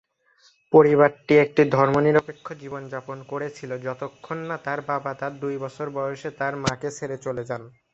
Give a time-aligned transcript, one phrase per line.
[0.73, 6.53] পরিবারটি একটি ধর্মনিরপেক্ষ জীবন যাপন করেছিল যতক্ষণ না তার বাবা তার দুই বছর বয়সে তার
[6.63, 7.63] মাকে ছেড়ে চলে যান।